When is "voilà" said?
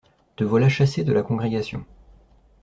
0.43-0.67